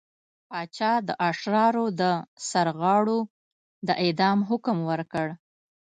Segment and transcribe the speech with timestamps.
[0.49, 2.01] پاچا د اشرارو د
[2.49, 3.19] سرغاړو
[3.87, 5.27] د اعدام حکم ورکړ.